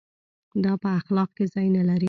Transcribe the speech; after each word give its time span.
دا 0.63 0.73
په 0.83 0.89
اخلاق 0.99 1.29
کې 1.37 1.45
ځای 1.53 1.67
نه 1.75 1.83
لري. 1.87 1.99